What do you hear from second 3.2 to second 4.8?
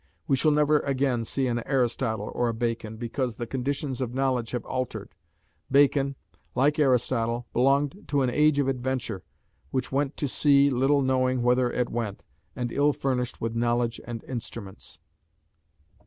the conditions of knowledge have